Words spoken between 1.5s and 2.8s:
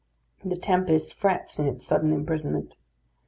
in its sudden imprisonment.